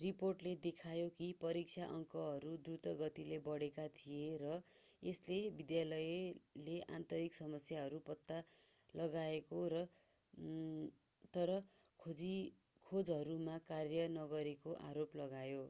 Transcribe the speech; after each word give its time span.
रिपोर्टले 0.00 0.50
देखायो 0.64 1.06
कि 1.14 1.28
परीक्षा 1.38 1.86
अङ्कहरू 1.92 2.50
द्रुत 2.60 2.84
गतिले 2.98 3.38
बढेका 3.46 3.86
थिए 3.94 4.26
र 4.42 4.50
यसले 5.02 5.38
विद्यालयले 5.56 6.76
आन्तरिक 6.92 7.36
समस्याहरू 7.38 7.98
पत्ता 8.04 8.36
लगाएको 8.94 9.62
तर 11.32 11.54
खोजहरूमा 12.86 13.56
कार्य 13.66 14.06
नगरेको 14.14 14.76
आरोप 14.84 15.18
लगायो 15.18 15.66